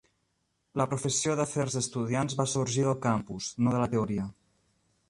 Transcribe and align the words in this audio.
La 0.81 0.87
professió 0.93 1.35
d'afers 1.41 1.75
d'estudiants 1.77 2.37
va 2.41 2.49
"sorgir 2.55 2.87
del 2.89 2.99
campus, 3.07 3.53
no 3.67 3.77
de 3.77 3.85
la 3.85 3.93
teoria". 3.97 4.29